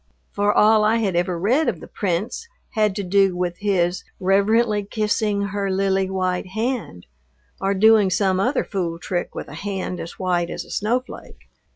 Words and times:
For 0.31 0.51
all 0.51 0.83
I 0.83 0.95
had 0.95 1.15
ever 1.15 1.37
read 1.37 1.69
of 1.69 1.79
the 1.79 1.85
Prince 1.87 2.47
had 2.71 2.95
to 2.95 3.03
do 3.03 3.37
with 3.37 3.59
his 3.59 4.03
"reverently 4.19 4.83
kissing 4.83 5.43
her 5.49 5.69
lily 5.69 6.09
white 6.09 6.47
hand," 6.47 7.05
or 7.61 7.75
doing 7.75 8.09
some 8.09 8.39
other 8.39 8.63
fool 8.63 8.97
trick 8.97 9.35
with 9.35 9.47
a 9.47 9.53
hand 9.53 9.99
as 9.99 10.17
white 10.17 10.49
as 10.49 10.65
a 10.65 10.71
snowflake. 10.71 11.47